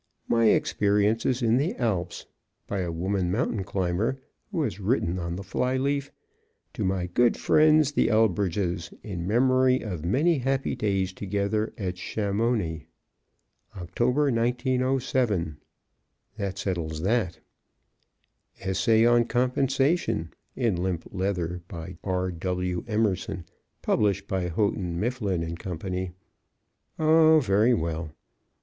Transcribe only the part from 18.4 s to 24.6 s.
"Essay on Compensation" in limp leather, by R.W. Emerson, published by